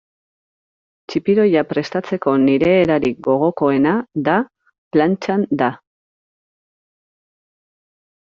Txipiroia 1.11 1.61
prestatzeko 1.73 2.31
nire 2.45 2.71
erarik 2.85 3.19
gogokoena 3.27 3.93
da 4.29 4.39
plantxan 4.97 5.45
da. 5.61 5.69